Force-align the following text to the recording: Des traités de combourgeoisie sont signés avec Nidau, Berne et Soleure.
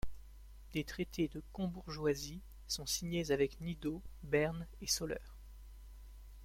Des 0.73 0.83
traités 0.83 1.27
de 1.27 1.43
combourgeoisie 1.53 2.41
sont 2.67 2.87
signés 2.87 3.29
avec 3.31 3.61
Nidau, 3.61 4.01
Berne 4.23 4.65
et 4.81 4.87
Soleure. 4.87 5.37